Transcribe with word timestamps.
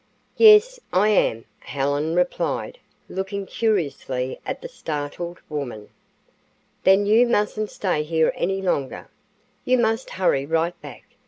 "Yes, 0.37 0.79
I 0.91 1.09
am," 1.09 1.45
Helen 1.59 2.15
replied, 2.15 2.79
looking 3.07 3.45
curiously 3.45 4.39
at 4.47 4.63
the 4.63 4.67
startled 4.67 5.37
woman. 5.47 5.89
"Then 6.85 7.05
you 7.05 7.27
mustn't 7.27 7.69
stay 7.69 8.01
here 8.01 8.33
any 8.35 8.63
longer. 8.63 9.09
You 9.63 9.77
must 9.77 10.09
hurry 10.17 10.43
right 10.47 10.81
back. 10.81 11.03